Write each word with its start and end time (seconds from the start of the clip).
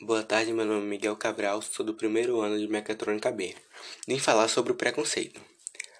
Boa 0.00 0.22
tarde, 0.22 0.52
meu 0.52 0.64
nome 0.64 0.86
é 0.86 0.88
Miguel 0.90 1.16
Cabral, 1.16 1.60
sou 1.60 1.84
do 1.84 1.92
primeiro 1.92 2.40
ano 2.40 2.56
de 2.56 2.68
Mecatrônica 2.68 3.32
B. 3.32 3.52
Vim 4.06 4.16
falar 4.16 4.46
sobre 4.46 4.70
o 4.70 4.76
preconceito. 4.76 5.40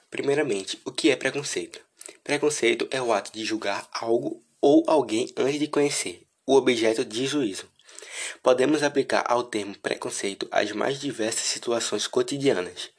Primeiramente, 0.08 0.80
o 0.84 0.92
que 0.92 1.10
é 1.10 1.16
preconceito? 1.16 1.80
Preconceito 2.22 2.86
é 2.92 3.02
o 3.02 3.12
ato 3.12 3.32
de 3.32 3.44
julgar 3.44 3.88
algo 3.92 4.40
ou 4.60 4.84
alguém 4.86 5.28
antes 5.36 5.58
de 5.58 5.66
conhecer, 5.66 6.22
o 6.46 6.54
objeto 6.54 7.04
de 7.04 7.26
juízo. 7.26 7.68
Podemos 8.40 8.84
aplicar 8.84 9.24
ao 9.26 9.42
termo 9.42 9.76
preconceito 9.76 10.46
as 10.52 10.70
mais 10.70 11.00
diversas 11.00 11.46
situações 11.46 12.06
cotidianas, 12.06 12.90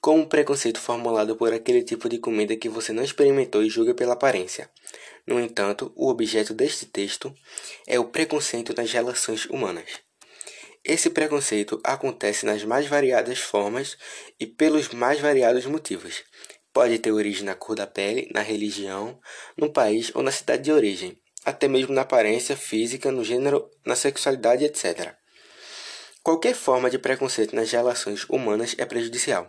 como 0.00 0.22
o 0.22 0.26
preconceito 0.26 0.80
formulado 0.80 1.36
por 1.36 1.52
aquele 1.52 1.84
tipo 1.84 2.08
de 2.08 2.16
comida 2.16 2.56
que 2.56 2.70
você 2.70 2.94
não 2.94 3.04
experimentou 3.04 3.62
e 3.62 3.68
julga 3.68 3.94
pela 3.94 4.14
aparência. 4.14 4.70
No 5.26 5.38
entanto, 5.38 5.92
o 5.94 6.08
objeto 6.08 6.54
deste 6.54 6.86
texto 6.86 7.30
é 7.86 8.00
o 8.00 8.06
preconceito 8.06 8.72
nas 8.74 8.90
relações 8.90 9.44
humanas. 9.44 10.08
Esse 10.84 11.10
preconceito 11.10 11.78
acontece 11.84 12.46
nas 12.46 12.64
mais 12.64 12.86
variadas 12.86 13.38
formas 13.38 13.98
e 14.38 14.46
pelos 14.46 14.88
mais 14.88 15.20
variados 15.20 15.66
motivos. 15.66 16.24
Pode 16.72 16.98
ter 16.98 17.12
origem 17.12 17.44
na 17.44 17.54
cor 17.54 17.76
da 17.76 17.86
pele, 17.86 18.30
na 18.32 18.40
religião, 18.40 19.20
no 19.56 19.70
país 19.70 20.10
ou 20.14 20.22
na 20.22 20.32
cidade 20.32 20.62
de 20.62 20.72
origem, 20.72 21.20
até 21.44 21.68
mesmo 21.68 21.92
na 21.92 22.02
aparência 22.02 22.56
física, 22.56 23.12
no 23.12 23.22
gênero, 23.22 23.68
na 23.84 23.94
sexualidade, 23.94 24.64
etc. 24.64 25.14
Qualquer 26.22 26.54
forma 26.54 26.88
de 26.88 26.98
preconceito 26.98 27.56
nas 27.56 27.70
relações 27.70 28.24
humanas 28.28 28.74
é 28.78 28.86
prejudicial 28.86 29.48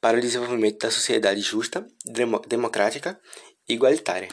para 0.00 0.18
o 0.18 0.20
desenvolvimento 0.20 0.78
da 0.78 0.90
sociedade 0.90 1.40
justa, 1.40 1.86
democrática 2.46 3.20
e 3.68 3.74
igualitária. 3.74 4.28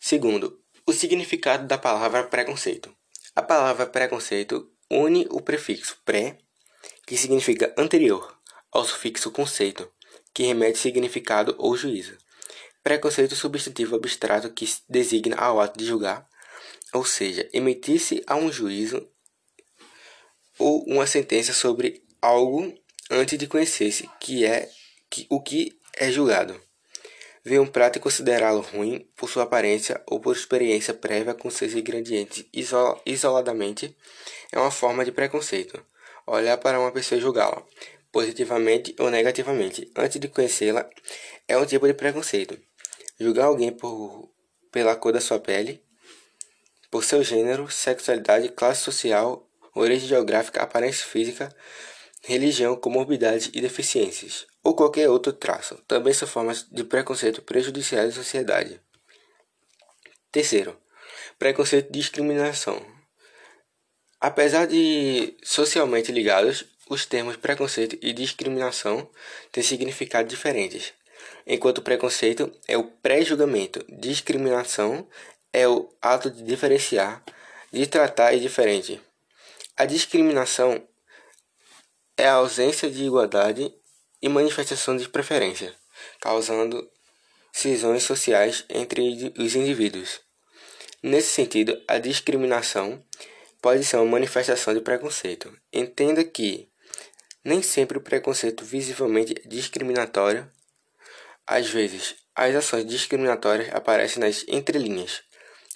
Segundo, 0.00 0.60
o 0.86 0.92
significado 0.92 1.66
da 1.66 1.78
palavra 1.78 2.24
preconceito. 2.24 2.94
A 3.36 3.42
palavra 3.42 3.84
preconceito 3.86 4.70
une 4.88 5.26
o 5.28 5.40
prefixo 5.40 5.96
pré, 6.04 6.38
que 7.04 7.16
significa 7.16 7.74
anterior, 7.76 8.38
ao 8.70 8.84
sufixo 8.84 9.32
conceito, 9.32 9.90
que 10.32 10.44
remete 10.44 10.78
significado 10.78 11.52
ou 11.58 11.76
juízo. 11.76 12.16
Preconceito 12.80 13.34
substantivo 13.34 13.96
abstrato 13.96 14.52
que 14.52 14.72
designa 14.88 15.34
ao 15.36 15.60
ato 15.60 15.76
de 15.76 15.84
julgar, 15.84 16.28
ou 16.92 17.04
seja, 17.04 17.48
emitir-se 17.52 18.22
a 18.24 18.36
um 18.36 18.52
juízo 18.52 19.04
ou 20.56 20.84
uma 20.86 21.06
sentença 21.06 21.52
sobre 21.52 22.04
algo 22.22 22.72
antes 23.10 23.36
de 23.36 23.48
conhecer-se 23.48 24.08
que 24.20 24.44
é 24.44 24.70
que, 25.10 25.26
o 25.28 25.42
que 25.42 25.76
é 25.96 26.08
julgado 26.08 26.60
ver 27.44 27.60
um 27.60 27.66
prato 27.66 27.98
e 27.98 28.00
considerá-lo 28.00 28.62
ruim 28.62 29.06
por 29.14 29.28
sua 29.28 29.42
aparência 29.42 30.00
ou 30.06 30.18
por 30.18 30.34
experiência 30.34 30.94
prévia 30.94 31.34
com 31.34 31.50
seus 31.50 31.74
ingredientes 31.74 32.46
isol 32.52 33.00
isoladamente 33.04 33.94
é 34.50 34.58
uma 34.58 34.70
forma 34.70 35.04
de 35.04 35.12
preconceito. 35.12 35.84
Olhar 36.26 36.56
para 36.56 36.80
uma 36.80 36.90
pessoa 36.90 37.18
e 37.18 37.20
julgá-la, 37.20 37.62
positivamente 38.10 38.96
ou 38.98 39.10
negativamente, 39.10 39.90
antes 39.94 40.18
de 40.18 40.28
conhecê-la, 40.28 40.88
é 41.46 41.58
um 41.58 41.66
tipo 41.66 41.86
de 41.86 41.92
preconceito. 41.92 42.58
Julgar 43.20 43.44
alguém 43.44 43.70
por, 43.70 44.30
pela 44.72 44.96
cor 44.96 45.12
da 45.12 45.20
sua 45.20 45.38
pele, 45.38 45.84
por 46.90 47.04
seu 47.04 47.22
gênero, 47.22 47.70
sexualidade, 47.70 48.48
classe 48.48 48.80
social, 48.80 49.46
origem 49.74 50.08
geográfica, 50.08 50.62
aparência 50.62 51.04
física, 51.04 51.54
religião, 52.24 52.74
comorbidades 52.74 53.50
e 53.52 53.60
deficiências 53.60 54.46
ou 54.62 54.74
qualquer 54.74 55.08
outro 55.10 55.32
traço, 55.32 55.76
também 55.86 56.12
são 56.12 56.26
formas 56.26 56.66
de 56.70 56.82
preconceito 56.82 57.42
prejudiciais 57.42 58.10
à 58.10 58.12
sociedade. 58.12 58.80
Terceiro, 60.32 60.76
preconceito 61.38 61.88
e 61.90 61.92
discriminação. 61.92 62.84
Apesar 64.20 64.66
de 64.66 65.36
socialmente 65.42 66.10
ligados, 66.10 66.64
os 66.88 67.04
termos 67.04 67.36
preconceito 67.36 67.98
e 68.00 68.12
discriminação 68.12 69.08
têm 69.52 69.62
significados 69.62 70.30
diferentes. 70.30 70.94
Enquanto 71.46 71.82
preconceito 71.82 72.50
é 72.66 72.76
o 72.76 72.84
pré-julgamento, 72.84 73.84
discriminação 73.88 75.06
é 75.52 75.68
o 75.68 75.90
ato 76.00 76.30
de 76.30 76.42
diferenciar, 76.42 77.22
de 77.70 77.86
tratar 77.86 78.32
e 78.32 78.40
diferente. 78.40 79.00
A 79.76 79.84
discriminação 79.84 80.82
é 82.16 82.28
a 82.28 82.34
ausência 82.34 82.90
de 82.90 83.04
igualdade 83.04 83.72
e 84.22 84.28
manifestação 84.28 84.96
de 84.96 85.08
preferência, 85.08 85.74
causando 86.20 86.88
cisões 87.52 88.02
sociais 88.02 88.64
entre 88.68 89.32
os 89.38 89.54
indivíduos. 89.54 90.20
Nesse 91.02 91.28
sentido, 91.28 91.80
a 91.86 91.98
discriminação 91.98 93.04
pode 93.60 93.84
ser 93.84 93.96
uma 93.96 94.06
manifestação 94.06 94.72
de 94.74 94.80
preconceito. 94.80 95.54
Entenda 95.72 96.24
que 96.24 96.68
nem 97.44 97.62
sempre 97.62 97.98
o 97.98 98.00
preconceito 98.00 98.64
visivelmente 98.64 99.34
discriminatório, 99.46 100.50
às 101.46 101.68
vezes, 101.68 102.16
as 102.34 102.54
ações 102.54 102.86
discriminatórias 102.86 103.72
aparecem 103.74 104.20
nas 104.20 104.44
entrelinhas, 104.48 105.22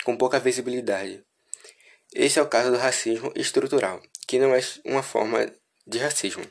com 0.03 0.17
pouca 0.17 0.41
visibilidade. 0.41 1.23
Esse 2.15 2.39
é 2.39 2.43
o 2.43 2.49
caso 2.49 2.71
do 2.71 2.79
racismo 2.79 3.31
estrutural, 3.37 4.01
que 4.27 4.39
não 4.39 4.55
é 4.55 4.61
uma 4.85 5.03
forma 5.03 5.47
de 5.89 5.99
racismo. 5.99 6.45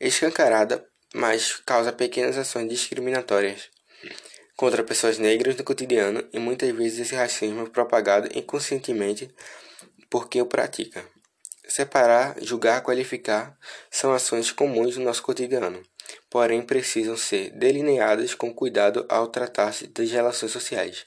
Escancarada 0.00 0.86
mas 1.14 1.56
causa 1.66 1.92
pequenas 1.92 2.38
ações 2.38 2.68
discriminatórias 2.68 3.70
contra 4.56 4.84
pessoas 4.84 5.18
negras 5.18 5.56
no 5.56 5.64
cotidiano 5.64 6.26
e 6.32 6.38
muitas 6.38 6.70
vezes 6.70 7.00
esse 7.00 7.14
racismo 7.14 7.66
é 7.66 7.70
propagado 7.70 8.28
inconscientemente 8.36 9.34
por 10.08 10.28
quem 10.28 10.40
o 10.40 10.46
pratica. 10.46 11.04
Separar, 11.66 12.36
julgar, 12.40 12.82
qualificar 12.82 13.56
são 13.90 14.12
ações 14.12 14.50
comuns 14.50 14.96
no 14.96 15.04
nosso 15.04 15.22
cotidiano, 15.22 15.82
porém 16.30 16.62
precisam 16.62 17.16
ser 17.16 17.50
delineadas 17.50 18.34
com 18.34 18.52
cuidado 18.52 19.06
ao 19.08 19.28
tratar-se 19.28 19.86
das 19.86 20.10
relações 20.10 20.52
sociais, 20.52 21.06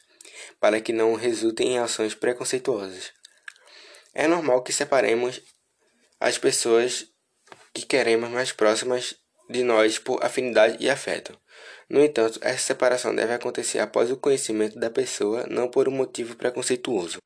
para 0.59 0.81
que 0.81 0.93
não 0.93 1.13
resultem 1.13 1.73
em 1.73 1.79
ações 1.79 2.15
preconceituosas. 2.15 3.11
É 4.13 4.27
normal 4.27 4.63
que 4.63 4.73
separemos 4.73 5.41
as 6.19 6.37
pessoas 6.37 7.05
que 7.75 7.85
queremos 7.85 8.29
mais 8.29 8.53
próximas 8.53 9.15
de 9.49 9.61
nós 9.61 9.99
por 9.99 10.23
afinidade 10.23 10.77
e 10.79 10.89
afeto. 10.89 11.37
No 11.89 12.01
entanto, 12.01 12.39
essa 12.41 12.67
separação 12.67 13.13
deve 13.13 13.33
acontecer 13.33 13.79
após 13.79 14.09
o 14.09 14.17
conhecimento 14.17 14.79
da 14.79 14.89
pessoa, 14.89 15.45
não 15.47 15.67
por 15.67 15.89
um 15.89 15.91
motivo 15.91 16.37
preconceituoso. 16.37 17.17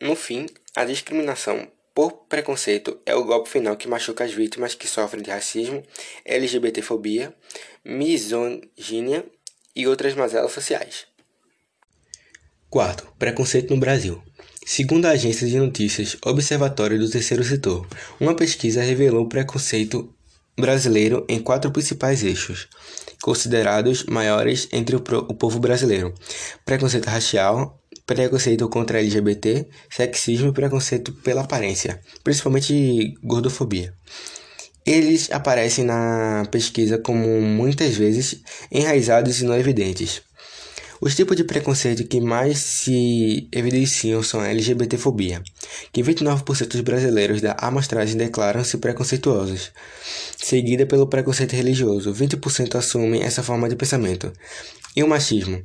No 0.00 0.16
fim, 0.16 0.46
a 0.74 0.84
discriminação 0.84 1.70
por 1.94 2.26
preconceito 2.26 3.00
é 3.06 3.14
o 3.14 3.24
golpe 3.24 3.48
final 3.48 3.76
que 3.76 3.88
machuca 3.88 4.24
as 4.24 4.32
vítimas 4.32 4.74
que 4.74 4.88
sofrem 4.88 5.22
de 5.22 5.30
racismo, 5.30 5.82
LGBTfobia, 6.24 7.32
misoginia 7.84 9.24
e 9.74 9.86
outras 9.86 10.14
mazelas 10.14 10.52
sociais. 10.52 11.06
Quarto, 12.68 13.12
preconceito 13.18 13.72
no 13.72 13.80
Brasil. 13.80 14.22
Segundo 14.64 15.06
a 15.06 15.12
agência 15.12 15.46
de 15.46 15.58
notícias 15.58 16.16
Observatório 16.24 16.98
do 16.98 17.08
Terceiro 17.08 17.42
Setor, 17.42 17.86
uma 18.20 18.36
pesquisa 18.36 18.82
revelou 18.82 19.26
preconceito 19.26 20.14
brasileiro 20.56 21.24
em 21.28 21.40
quatro 21.40 21.70
principais 21.70 22.22
eixos, 22.22 22.68
considerados 23.22 24.04
maiores 24.04 24.68
entre 24.70 24.94
o, 24.94 24.98
o 24.98 25.34
povo 25.34 25.58
brasileiro: 25.58 26.14
preconceito 26.64 27.06
racial, 27.06 27.80
preconceito 28.06 28.68
contra 28.68 29.00
LGBT, 29.00 29.66
sexismo 29.88 30.48
e 30.48 30.52
preconceito 30.52 31.12
pela 31.14 31.40
aparência, 31.40 31.98
principalmente 32.22 33.14
gordofobia. 33.24 33.94
Eles 34.84 35.30
aparecem 35.30 35.84
na 35.84 36.44
pesquisa 36.50 36.98
como 36.98 37.40
muitas 37.40 37.96
vezes 37.96 38.42
enraizados 38.70 39.40
e 39.40 39.44
não 39.44 39.54
evidentes. 39.54 40.22
Os 41.00 41.16
tipos 41.16 41.34
de 41.34 41.44
preconceito 41.44 42.06
que 42.06 42.20
mais 42.20 42.58
se 42.58 43.48
evidenciam 43.50 44.22
são 44.22 44.38
a 44.38 44.48
LGBTfobia, 44.48 45.42
que 45.90 46.02
29% 46.02 46.68
dos 46.68 46.82
brasileiros 46.82 47.40
da 47.40 47.56
amostragem 47.58 48.18
declaram-se 48.18 48.76
preconceituosos, 48.76 49.72
seguida 50.36 50.84
pelo 50.84 51.06
preconceito 51.06 51.52
religioso, 51.52 52.12
20% 52.12 52.74
assumem 52.74 53.22
essa 53.22 53.42
forma 53.42 53.66
de 53.66 53.76
pensamento, 53.76 54.30
e 54.94 55.02
o 55.02 55.08
machismo, 55.08 55.64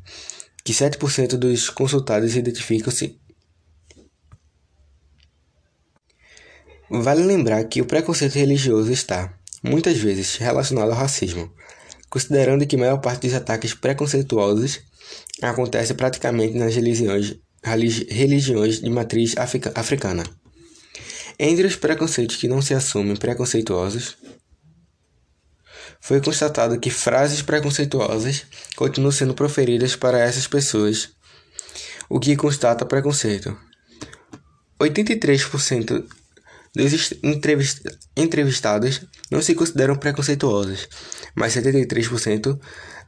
que 0.63 0.71
7% 0.71 1.35
dos 1.35 1.69
consultados 1.69 2.37
identificam-se. 2.37 3.19
Vale 6.89 7.23
lembrar 7.23 7.65
que 7.65 7.81
o 7.81 7.85
preconceito 7.85 8.35
religioso 8.35 8.89
está, 8.89 9.37
muitas 9.61 9.97
vezes, 9.97 10.37
relacionado 10.37 10.91
ao 10.91 10.97
racismo, 10.97 11.51
considerando 12.15 12.65
que 12.65 12.77
a 12.77 12.79
maior 12.79 13.01
parte 13.01 13.27
dos 13.27 13.35
ataques 13.35 13.73
preconceituosos 13.73 14.79
acontece 15.41 15.93
praticamente 15.95 16.57
nas 16.57 16.73
religiões, 16.73 17.35
religiões 18.09 18.79
de 18.79 18.89
matriz 18.89 19.35
africana. 19.75 20.23
Entre 21.37 21.67
os 21.67 21.75
preconceitos 21.75 22.37
que 22.37 22.47
não 22.47 22.61
se 22.61 22.73
assumem 22.73 23.17
preconceituosos, 23.17 24.15
foi 25.99 26.21
constatado 26.21 26.79
que 26.79 26.89
frases 26.89 27.41
preconceituosas 27.41 28.45
continuam 28.77 29.11
sendo 29.11 29.33
proferidas 29.33 29.97
para 29.97 30.17
essas 30.17 30.47
pessoas, 30.47 31.09
o 32.07 32.17
que 32.17 32.37
constata 32.37 32.85
preconceito. 32.85 33.57
83% 34.79 36.05
dos 36.75 37.13
entrevistados 38.15 39.01
não 39.31 39.41
se 39.41 39.55
consideram 39.55 39.95
preconceituosos, 39.95 40.87
mas 41.33 41.55
73% 41.55 42.59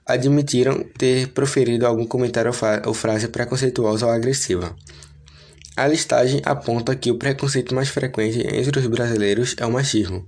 admitiram 0.05 0.83
ter 0.97 1.27
proferido 1.33 1.85
algum 1.85 2.07
comentário 2.07 2.51
ou 2.85 2.93
frase 2.93 3.27
preconceituosa 3.27 4.05
ou 4.05 4.11
agressiva. 4.11 4.75
A 5.75 5.85
listagem 5.85 6.41
aponta 6.45 6.95
que 6.95 7.11
o 7.11 7.19
preconceito 7.19 7.75
mais 7.75 7.89
frequente 7.89 8.39
entre 8.39 8.79
os 8.79 8.87
brasileiros 8.87 9.53
é 9.57 9.65
o 9.65 9.71
machismo, 9.71 10.25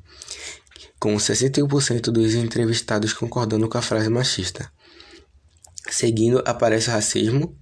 com 1.00 1.16
61% 1.16 2.12
dos 2.12 2.36
entrevistados 2.36 3.14
concordando 3.14 3.68
com 3.70 3.78
a 3.78 3.82
frase 3.82 4.10
machista. 4.10 4.70
Seguindo 5.90 6.44
aparece 6.46 6.90
o 6.90 6.92
racismo, 6.92 7.56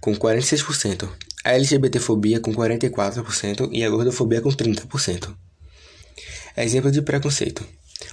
com 0.00 0.14
46%, 0.14 1.08
a 1.48 1.54
LGBTfobia 1.54 2.40
com 2.40 2.52
44% 2.52 3.70
e 3.72 3.82
a 3.82 3.88
gordofobia 3.88 4.42
com 4.42 4.50
30%. 4.50 5.34
Exemplo 6.54 6.90
de 6.90 7.00
preconceito. 7.00 7.66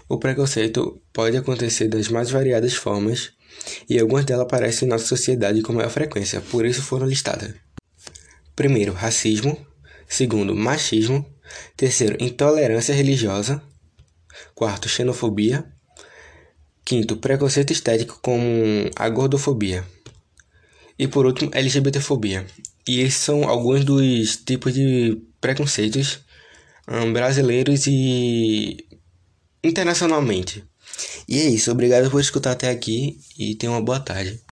O 0.07 0.17
preconceito 0.17 1.01
pode 1.11 1.35
acontecer 1.35 1.89
das 1.89 2.07
mais 2.07 2.29
variadas 2.29 2.75
formas 2.75 3.33
e 3.89 3.99
algumas 3.99 4.23
delas 4.23 4.45
aparecem 4.45 4.87
em 4.87 4.89
nossa 4.89 5.05
sociedade 5.05 5.61
com 5.61 5.73
maior 5.73 5.89
frequência, 5.89 6.39
por 6.39 6.65
isso 6.65 6.81
foram 6.81 7.05
listadas. 7.05 7.53
Primeiro, 8.55 8.93
racismo. 8.93 9.57
Segundo, 10.07 10.55
machismo. 10.55 11.25
Terceiro, 11.75 12.15
intolerância 12.21 12.95
religiosa. 12.95 13.61
Quarto, 14.53 14.87
xenofobia. 14.87 15.65
Quinto, 16.85 17.17
preconceito 17.17 17.73
estético 17.73 18.17
como 18.21 18.45
a 18.95 19.09
gordofobia. 19.09 19.83
E 20.97 21.05
por 21.05 21.25
último, 21.25 21.51
LGBTfobia. 21.53 22.45
E 22.87 22.99
esses 23.01 23.19
são 23.19 23.47
alguns 23.49 23.83
dos 23.83 24.37
tipos 24.37 24.73
de 24.73 25.21
preconceitos 25.41 26.19
um, 26.87 27.11
brasileiros 27.11 27.87
e 27.87 28.85
internacionalmente. 29.63 30.63
E 31.27 31.39
é 31.39 31.45
isso, 31.49 31.71
obrigado 31.71 32.09
por 32.11 32.21
escutar 32.21 32.51
até 32.51 32.69
aqui 32.69 33.19
e 33.37 33.55
tenha 33.55 33.71
uma 33.71 33.81
boa 33.81 33.99
tarde. 33.99 34.39